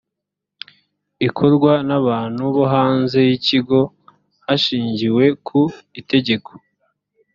[1.27, 3.79] ikorwa n abantu bo hanze y ikigo
[4.45, 5.59] hashingiwe ku
[5.99, 6.51] itegeko